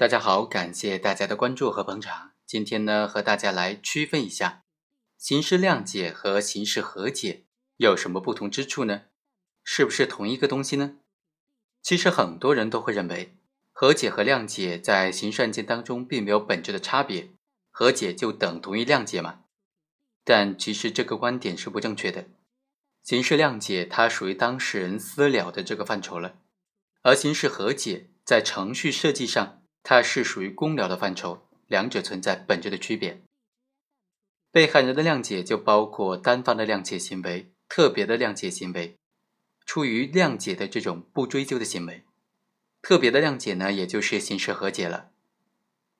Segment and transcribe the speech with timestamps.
[0.00, 2.30] 大家好，感谢大家的关注和捧场。
[2.46, 4.64] 今天呢，和大家来区分一下
[5.18, 7.44] 刑事谅解和刑事和解
[7.76, 9.02] 有什么不同之处呢？
[9.62, 10.96] 是不是同一个东西呢？
[11.82, 13.36] 其实很多人都会认为
[13.72, 17.28] 和解和谅解在刑事案件当中并没有本质的差别，
[17.70, 19.40] 和解就等同于谅解嘛。
[20.24, 22.24] 但其实这个观点是不正确的。
[23.02, 26.38] 刑事谅解它属于当事人私了的这个范畴了，
[27.02, 29.58] 而刑事和解在程序设计上。
[29.82, 33.22] 它是属于公了的范畴，两者存在本质的区别。
[34.52, 38.96] 被害人的谅解就包括单方的谅解行为、特别的谅解行为、
[39.64, 42.04] 出于谅解的这种不追究的行为。
[42.82, 45.10] 特别的谅解呢，也就是刑事和解了。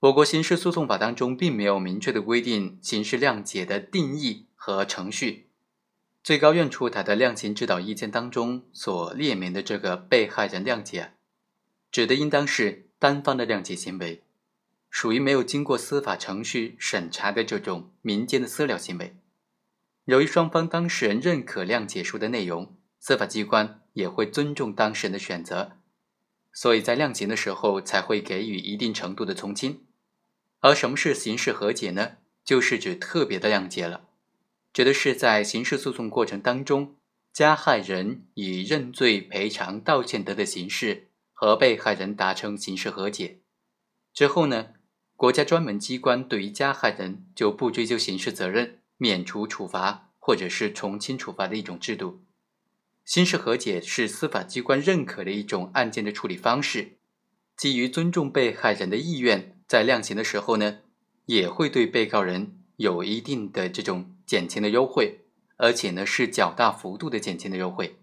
[0.00, 5.48] 我国刑事诉讼法当中并没有明确的规定刑事谅解的定义和程序。
[6.22, 11.12] 最高院出台的量刑指导意见当中所列明的这个被害人谅解，
[11.90, 12.89] 指的应当是。
[13.00, 14.22] 单方的谅解行为，
[14.90, 19.16] 属于没有经过司法程序审查的这种民间的私了行为。
[20.04, 25.78] 由于双方当事人认可谅解书的内容，司法机关也会尊重当事人的选择，
[26.52, 29.82] 所以在量刑的时候才会给予一定程度的从轻。
[30.58, 32.18] 而什么是刑事和解呢？
[32.44, 34.08] 就是指特别的谅解了，
[34.74, 36.96] 指的是在刑事诉讼过程当中，
[37.32, 41.09] 加害人以认罪、赔偿、道歉等的形式。
[41.40, 43.38] 和被害人达成刑事和解
[44.12, 44.74] 之后呢，
[45.16, 52.20] 国家专门机关对于加害人就不追究刑事责任、免除处罚或者是从轻处罚的一种制度。
[53.06, 56.98] 刑事和解是司法机关认可的一种案件的处理方式，
[57.56, 60.80] 基于尊重被害人的意愿，在量刑的时候呢，
[61.24, 65.20] 也会对被告人有一定的这种减轻的优惠，
[65.56, 67.99] 而且呢是较大幅度的减轻的优惠。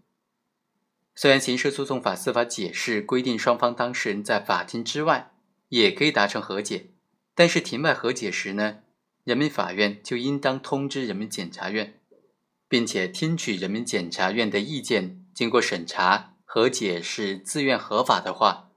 [1.20, 5.32] 虽然刑事诉讼法司法解释规定，双方当事人在法庭之外
[5.70, 6.92] 也可以达成和解，
[7.34, 8.82] 但是庭外和解时呢，
[9.24, 12.00] 人民法院就应当通知人民检察院，
[12.70, 18.70] 并且听取人民检察院的意见，经过审查，和解是自愿合法的话，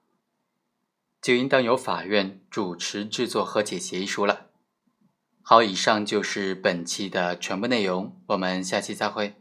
[1.21, 4.47] 就应当由法院主持制作和解协议书了。
[5.43, 9.35] 好，以上就是本期的全部内容，我们下期再会。